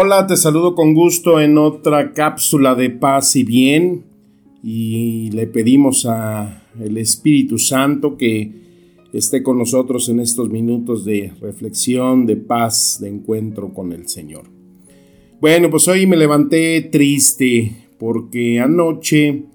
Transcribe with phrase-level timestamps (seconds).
[0.00, 4.04] Hola, te saludo con gusto en otra cápsula de paz y bien
[4.62, 8.52] y le pedimos a el Espíritu Santo que
[9.12, 14.44] esté con nosotros en estos minutos de reflexión, de paz, de encuentro con el Señor.
[15.40, 19.46] Bueno, pues hoy me levanté triste porque anoche,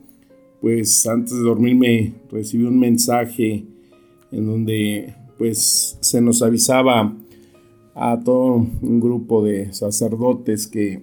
[0.60, 3.64] pues antes de dormirme, recibí un mensaje
[4.30, 7.16] en donde pues se nos avisaba
[7.96, 11.02] a todo un grupo de sacerdotes que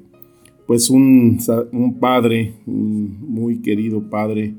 [0.67, 1.38] pues un,
[1.73, 4.55] un padre, un muy querido padre,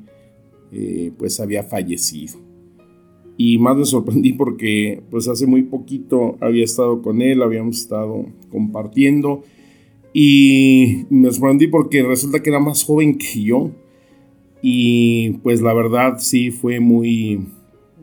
[0.71, 2.37] eh, pues había fallecido.
[3.37, 8.25] Y más me sorprendí porque pues hace muy poquito había estado con él, habíamos estado
[8.49, 9.43] compartiendo.
[10.13, 13.71] Y me sorprendí porque resulta que era más joven que yo.
[14.61, 17.47] Y pues la verdad sí fue muy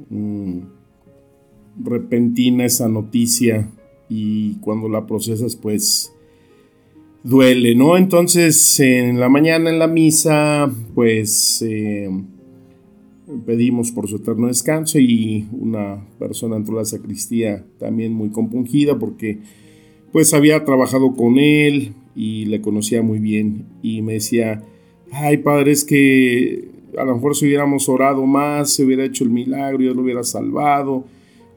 [0.09, 0.61] mm,
[1.85, 3.71] repentina esa noticia
[4.09, 6.13] y cuando la procesas pues
[7.23, 7.97] duele, ¿no?
[7.97, 12.09] Entonces en la mañana en la misa pues eh,
[13.45, 18.99] pedimos por su eterno descanso y una persona entró a la sacristía también muy compungida
[18.99, 19.39] porque
[20.13, 24.63] pues había trabajado con él y le conocía muy bien y me decía,
[25.13, 29.31] ay padre, es que a lo mejor si hubiéramos orado más, se hubiera hecho el
[29.31, 31.05] milagro, Dios lo hubiera salvado.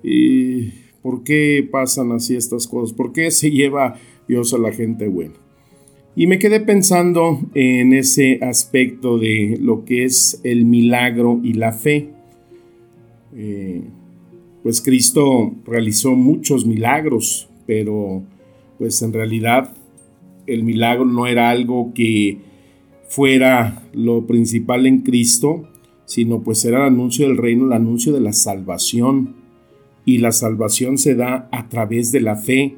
[0.03, 0.69] Y
[1.02, 2.95] ¿Por qué pasan así estas cosas?
[2.95, 3.95] ¿Por qué se lleva
[4.27, 5.35] Dios a la gente buena?
[6.16, 11.71] Y me quedé pensando en ese aspecto de lo que es el milagro y la
[11.71, 12.09] fe.
[13.33, 13.81] Eh,
[14.61, 18.23] pues Cristo realizó muchos milagros, pero
[18.77, 19.73] pues en realidad
[20.47, 22.39] el milagro no era algo que
[23.08, 25.70] fuera lo principal en Cristo,
[26.05, 29.36] sino pues era el anuncio del reino, el anuncio de la salvación.
[30.06, 32.76] Y la salvación se da a través de la fe.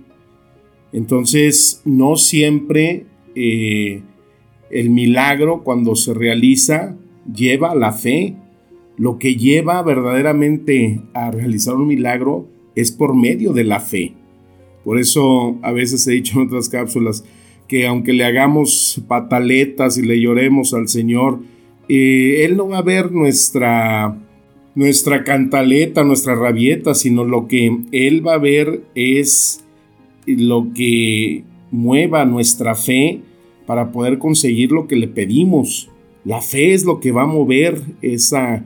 [0.91, 4.01] Entonces, no siempre eh,
[4.69, 6.97] el milagro cuando se realiza
[7.33, 8.35] lleva la fe.
[8.97, 14.13] Lo que lleva verdaderamente a realizar un milagro es por medio de la fe.
[14.83, 17.23] Por eso a veces he dicho en otras cápsulas
[17.67, 21.39] que aunque le hagamos pataletas y le lloremos al Señor,
[21.87, 24.17] eh, Él no va a ver nuestra,
[24.75, 29.63] nuestra cantaleta, nuestra rabieta, sino lo que Él va a ver es
[30.25, 33.21] lo que mueva nuestra fe
[33.65, 35.89] para poder conseguir lo que le pedimos.
[36.25, 38.65] La fe es lo que va a mover esa,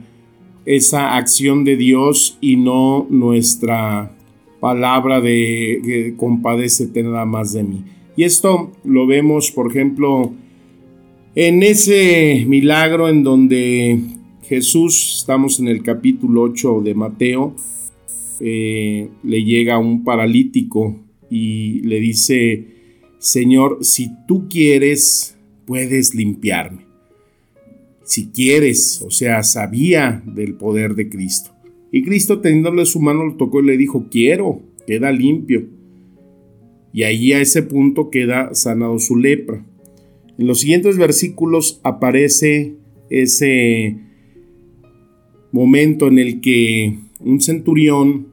[0.64, 4.12] esa acción de Dios y no nuestra
[4.60, 7.84] palabra de compadécete nada más de mí.
[8.16, 10.32] Y esto lo vemos, por ejemplo,
[11.36, 14.00] en ese milagro en donde
[14.48, 17.54] Jesús, estamos en el capítulo 8 de Mateo,
[18.40, 20.98] eh, le llega un paralítico
[21.28, 22.66] y le dice,
[23.18, 25.36] Señor, si tú quieres,
[25.66, 26.86] puedes limpiarme.
[28.04, 31.50] Si quieres, o sea, sabía del poder de Cristo.
[31.92, 35.66] Y Cristo teniéndole su mano lo tocó y le dijo, quiero, queda limpio.
[36.94, 39.62] Y ahí a ese punto queda sanado su lepra.
[40.38, 42.76] En los siguientes versículos aparece
[43.10, 44.07] ese
[45.52, 48.28] momento en el que un centurión,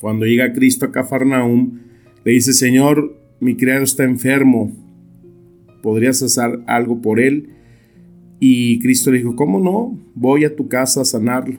[0.00, 1.78] cuando llega Cristo a Cafarnaum,
[2.24, 4.72] le dice, Señor, mi criado está enfermo,
[5.82, 7.50] ¿podrías hacer algo por él?
[8.40, 9.98] Y Cristo le dijo, ¿cómo no?
[10.14, 11.58] Voy a tu casa a sanarlo.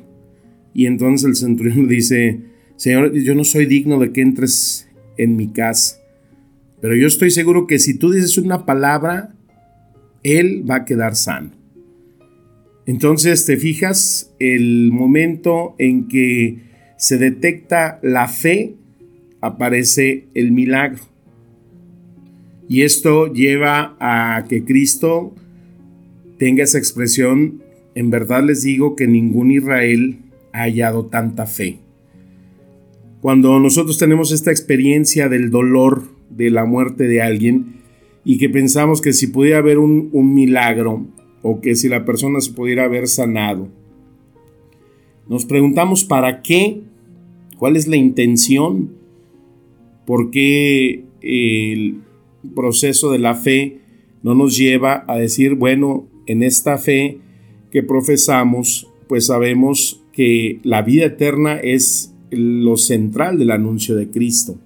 [0.74, 2.42] Y entonces el centurión le dice,
[2.76, 5.98] Señor, yo no soy digno de que entres en mi casa,
[6.82, 9.34] pero yo estoy seguro que si tú dices una palabra,
[10.24, 11.52] él va a quedar sano.
[12.86, 16.60] Entonces, te fijas, el momento en que
[16.98, 18.76] se detecta la fe,
[19.42, 21.04] aparece el milagro.
[22.68, 25.34] Y esto lleva a que Cristo
[26.38, 27.62] tenga esa expresión,
[27.94, 30.18] en verdad les digo que ningún Israel
[30.52, 31.78] ha hallado tanta fe.
[33.22, 37.78] Cuando nosotros tenemos esta experiencia del dolor de la muerte de alguien
[38.24, 41.08] y que pensamos que si pudiera haber un, un milagro
[41.48, 43.68] o que si la persona se pudiera haber sanado,
[45.30, 46.82] nos preguntamos para qué,
[47.60, 48.96] cuál es la intención,
[50.08, 52.02] por qué el
[52.56, 53.78] proceso de la fe
[54.24, 57.20] no nos lleva a decir, bueno, en esta fe
[57.70, 64.58] que profesamos, pues sabemos que la vida eterna es lo central del anuncio de Cristo,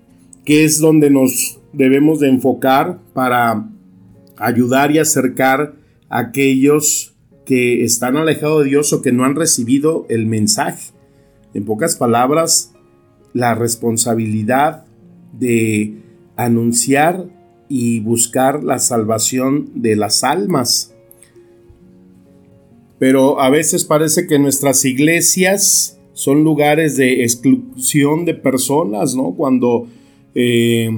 [0.46, 3.70] que es donde nos debemos de enfocar para
[4.38, 5.79] ayudar y acercar
[6.10, 7.16] aquellos
[7.46, 10.92] que están alejados de Dios o que no han recibido el mensaje.
[11.54, 12.74] En pocas palabras,
[13.34, 14.86] la responsabilidad
[15.34, 15.96] de
[16.36, 17.26] anunciar
[17.68, 20.94] y buscar la salvación de las almas.
[22.98, 29.36] Pero a veces parece que nuestras iglesias son lugares de exclusión de personas, ¿no?
[29.36, 29.88] Cuando
[30.36, 30.90] eh,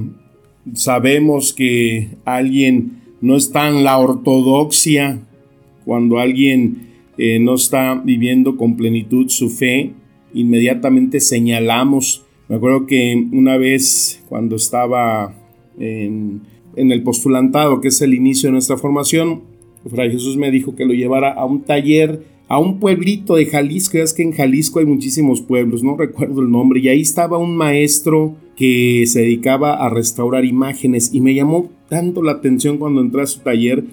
[0.74, 5.22] sabemos que alguien no está en la ortodoxia,
[5.84, 9.92] cuando alguien eh, no está viviendo con plenitud su fe,
[10.34, 12.24] inmediatamente señalamos.
[12.48, 15.34] Me acuerdo que una vez cuando estaba
[15.78, 16.42] en,
[16.76, 19.42] en el postulantado, que es el inicio de nuestra formación,
[19.88, 23.98] Fray Jesús me dijo que lo llevara a un taller a un pueblito de Jalisco,
[23.98, 27.56] es que en Jalisco hay muchísimos pueblos, no recuerdo el nombre, y ahí estaba un
[27.56, 33.22] maestro que se dedicaba a restaurar imágenes y me llamó tanto la atención cuando entré
[33.22, 33.84] a su taller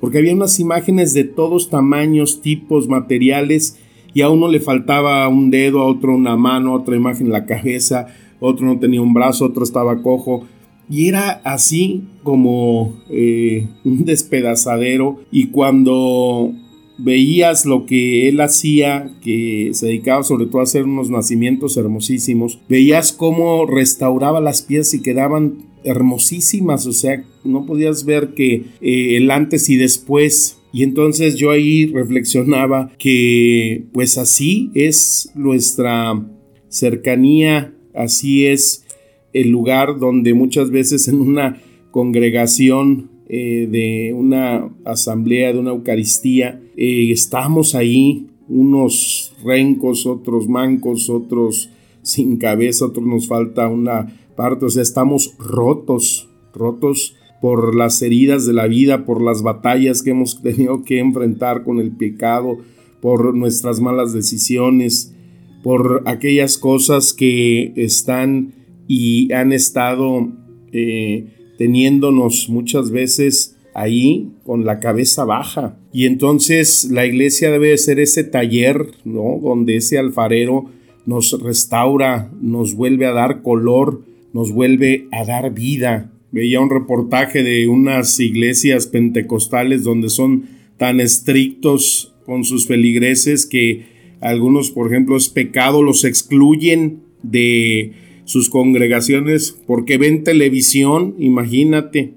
[0.00, 3.78] porque había unas imágenes de todos tamaños, tipos, materiales
[4.14, 7.46] y a uno le faltaba un dedo, a otro una mano, otra imagen en la
[7.46, 8.06] cabeza,
[8.40, 10.44] otro no tenía un brazo, otro estaba cojo.
[10.90, 15.20] Y era así como eh, un despedazadero.
[15.30, 16.52] Y cuando
[16.98, 22.58] veías lo que él hacía, que se dedicaba sobre todo a hacer unos nacimientos hermosísimos,
[22.68, 29.16] veías cómo restauraba las piezas y quedaban hermosísimas, o sea, no podías ver que eh,
[29.16, 30.58] el antes y después.
[30.72, 36.26] Y entonces yo ahí reflexionaba que pues así es nuestra
[36.68, 38.84] cercanía, así es
[39.32, 46.62] el lugar donde muchas veces en una congregación eh, de una asamblea, de una Eucaristía,
[46.76, 51.70] eh, estamos ahí, unos rencos, otros mancos, otros
[52.02, 58.46] sin cabeza, otros nos falta una parte, o sea, estamos rotos, rotos por las heridas
[58.46, 62.56] de la vida, por las batallas que hemos tenido que enfrentar con el pecado,
[63.00, 65.14] por nuestras malas decisiones,
[65.62, 68.54] por aquellas cosas que están
[68.86, 70.28] y han estado
[70.72, 75.76] eh, teniéndonos muchas veces ahí con la cabeza baja.
[75.92, 79.38] Y entonces la iglesia debe ser ese taller, ¿no?
[79.42, 80.70] Donde ese alfarero
[81.04, 84.02] nos restaura, nos vuelve a dar color,
[84.32, 86.12] nos vuelve a dar vida.
[86.30, 90.44] Veía un reportaje de unas iglesias pentecostales donde son
[90.76, 93.86] tan estrictos con sus feligreses que
[94.20, 97.92] algunos, por ejemplo, es pecado, los excluyen de
[98.28, 102.12] sus congregaciones porque ven televisión, imagínate.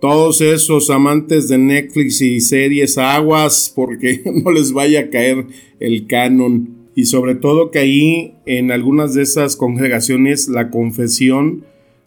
[0.00, 5.46] Todos esos amantes de Netflix y series aguas porque no les vaya a caer
[5.80, 6.86] el canon.
[6.94, 11.64] Y sobre todo que ahí en algunas de esas congregaciones la confesión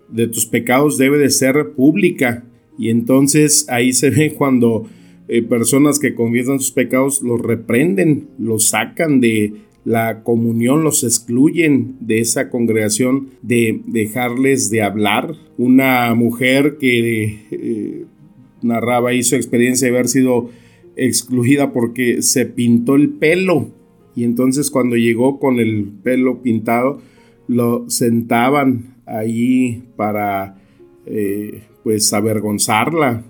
[0.07, 2.45] de tus pecados debe de ser pública.
[2.79, 4.87] Y entonces ahí se ve cuando
[5.27, 9.53] eh, personas que confiesan sus pecados los reprenden, los sacan de
[9.85, 15.35] la comunión los excluyen de esa congregación de dejarles de hablar.
[15.57, 18.05] Una mujer que eh,
[18.61, 20.49] narraba ahí su experiencia de haber sido
[20.95, 23.71] excluida porque se pintó el pelo.
[24.15, 27.01] Y entonces cuando llegó con el pelo pintado
[27.47, 30.61] lo sentaban ahí para
[31.05, 33.23] eh, pues avergonzarla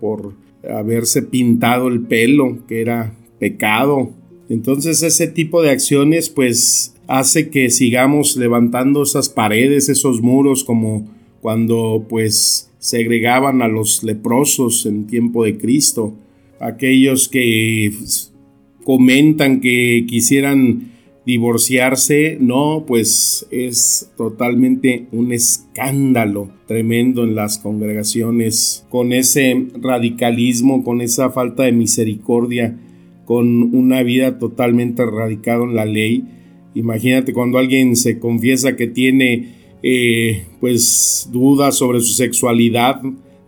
[0.00, 0.32] por
[0.68, 4.12] haberse pintado el pelo que era pecado
[4.50, 11.08] entonces ese tipo de acciones pues hace que sigamos levantando esas paredes, esos muros como
[11.40, 16.14] cuando pues segregaban a los leprosos en tiempo de Cristo,
[16.58, 17.92] aquellos que
[18.84, 20.90] comentan que quisieran
[21.24, 31.00] divorciarse, no, pues es totalmente un escándalo tremendo en las congregaciones, con ese radicalismo, con
[31.02, 32.76] esa falta de misericordia
[33.30, 36.24] con una vida totalmente radicada en la ley.
[36.74, 43.00] Imagínate cuando alguien se confiesa que tiene eh, pues dudas sobre su sexualidad.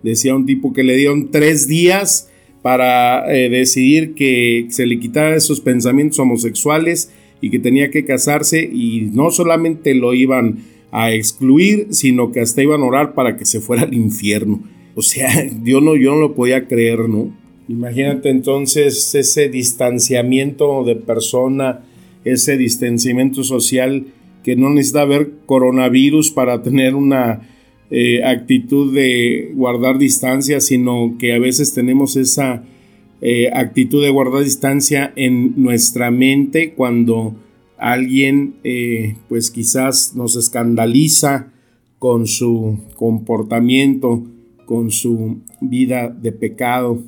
[0.04, 2.30] Decía un tipo que le dieron tres días
[2.62, 8.62] para eh, decidir que se le quitaran esos pensamientos homosexuales y que tenía que casarse
[8.62, 10.58] y no solamente lo iban
[10.92, 14.62] a excluir, sino que hasta iban a orar para que se fuera al infierno.
[14.94, 15.28] O sea,
[15.64, 17.41] yo no, yo no lo podía creer, ¿no?
[17.68, 21.80] Imagínate entonces ese distanciamiento de persona,
[22.24, 24.06] ese distanciamiento social
[24.42, 27.48] que no necesita haber coronavirus para tener una
[27.90, 32.64] eh, actitud de guardar distancia, sino que a veces tenemos esa
[33.20, 37.36] eh, actitud de guardar distancia en nuestra mente cuando
[37.78, 41.52] alguien eh, pues quizás nos escandaliza
[41.98, 44.24] con su comportamiento,
[44.66, 47.00] con su vida de pecado.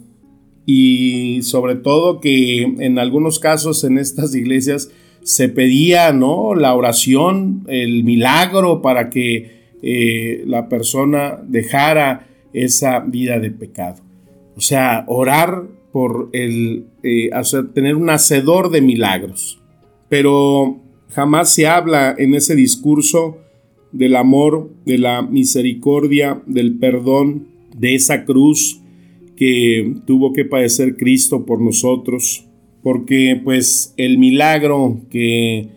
[0.66, 4.90] Y sobre todo que en algunos casos en estas iglesias
[5.22, 6.54] se pedía ¿no?
[6.54, 14.02] la oración, el milagro para que eh, la persona dejara esa vida de pecado.
[14.56, 19.60] O sea, orar por el eh, hacer, tener un hacedor de milagros.
[20.08, 20.80] Pero
[21.10, 23.38] jamás se habla en ese discurso
[23.92, 28.80] del amor, de la misericordia, del perdón, de esa cruz
[29.36, 32.46] que tuvo que padecer Cristo por nosotros,
[32.82, 35.68] porque pues el milagro que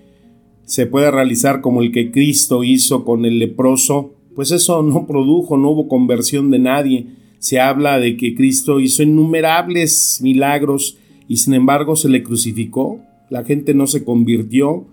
[0.65, 5.57] se puede realizar como el que Cristo hizo con el leproso, pues eso no produjo,
[5.57, 7.07] no hubo conversión de nadie.
[7.39, 10.97] Se habla de que Cristo hizo innumerables milagros
[11.27, 12.99] y sin embargo se le crucificó,
[13.29, 14.85] la gente no se convirtió,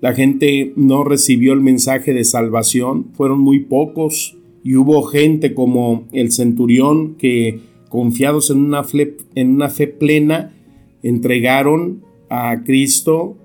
[0.00, 6.06] la gente no recibió el mensaje de salvación, fueron muy pocos y hubo gente como
[6.12, 10.54] el centurión que confiados en una fe, plena
[11.02, 13.36] entregaron a Cristo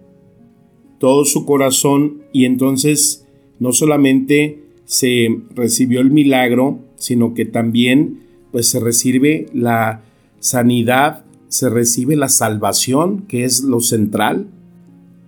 [0.99, 3.25] todo su corazón y entonces
[3.59, 8.19] no solamente se recibió el milagro, sino que también
[8.51, 10.03] pues se recibe la
[10.39, 14.47] sanidad, se recibe la salvación, que es lo central.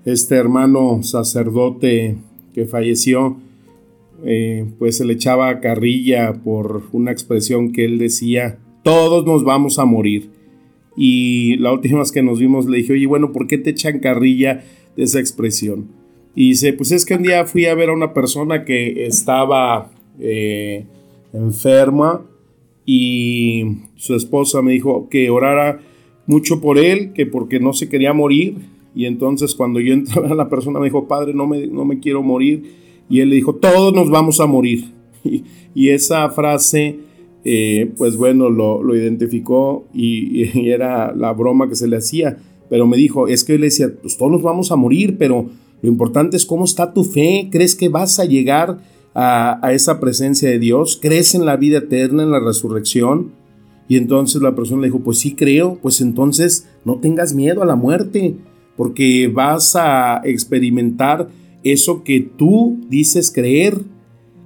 [0.05, 2.17] Este hermano sacerdote
[2.53, 3.38] que falleció,
[4.24, 9.79] eh, pues se le echaba carrilla por una expresión que él decía, todos nos vamos
[9.79, 10.29] a morir.
[10.96, 14.00] Y la última vez que nos vimos le dije, oye, bueno, ¿por qué te echan
[14.00, 14.63] carrilla
[14.96, 15.89] de esa expresión?
[16.36, 19.91] Y dice, pues es que un día fui a ver a una persona que estaba
[20.20, 20.86] eh,
[21.34, 22.25] enferma
[22.86, 23.63] y
[23.96, 25.82] su esposa me dijo que orara
[26.25, 28.56] mucho por él, que porque no se quería morir
[28.98, 32.00] y entonces cuando yo entré a la persona me dijo, Padre, no me, no me
[32.00, 32.88] quiero morir.
[33.10, 34.86] Y él le dijo, todos nos vamos a morir.
[35.75, 36.98] Y, esa frase,
[37.50, 42.38] eh, pues bueno, lo, identificó y, era la broma que se le hacía.
[42.70, 45.50] Pero me dijo, es que él decía, pues todos nos vamos a morir, pero
[45.82, 47.48] lo importante es cómo está tu fe.
[47.50, 48.80] ¿Crees que vas a llegar
[49.13, 51.00] a, a esa presencia de Dios?
[51.01, 53.32] ¿Crees en la vida eterna, en la resurrección?
[53.88, 57.66] Y entonces la persona le dijo, pues sí creo, pues entonces no tengas miedo a
[57.66, 58.36] la muerte
[58.75, 61.30] porque vas a experimentar
[61.63, 63.77] eso que tú dices creer.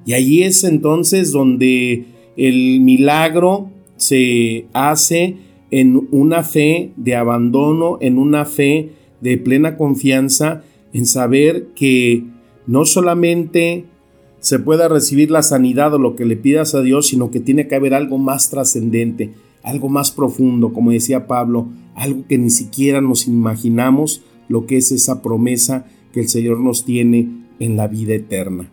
[0.05, 5.37] Y ahí es entonces donde el milagro se hace
[5.69, 12.25] en una fe de abandono, en una fe de plena confianza, en saber que
[12.67, 13.85] no solamente
[14.39, 17.67] se pueda recibir la sanidad o lo que le pidas a Dios, sino que tiene
[17.67, 19.33] que haber algo más trascendente,
[19.63, 24.91] algo más profundo, como decía Pablo, algo que ni siquiera nos imaginamos lo que es
[24.91, 28.69] esa promesa que el Señor nos tiene en la vida eterna.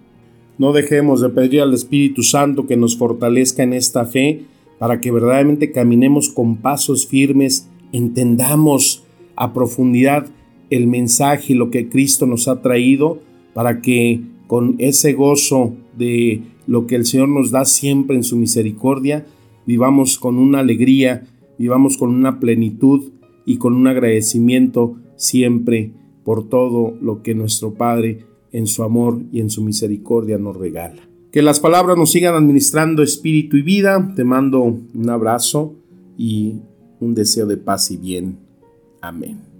[0.58, 4.42] No dejemos de pedir al Espíritu Santo que nos fortalezca en esta fe
[4.78, 9.04] para que verdaderamente caminemos con pasos firmes, entendamos
[9.36, 10.26] a profundidad
[10.70, 13.20] el mensaje y lo que Cristo nos ha traído
[13.54, 18.36] para que con ese gozo de lo que el Señor nos da siempre en su
[18.36, 19.26] misericordia,
[19.64, 21.26] vivamos con una alegría,
[21.58, 23.12] vivamos con una plenitud
[23.46, 25.92] y con un agradecimiento siempre
[26.24, 31.08] por todo lo que nuestro Padre en su amor y en su misericordia nos regala.
[31.32, 34.12] Que las palabras nos sigan administrando espíritu y vida.
[34.16, 35.74] Te mando un abrazo
[36.16, 36.56] y
[37.00, 38.38] un deseo de paz y bien.
[39.00, 39.57] Amén.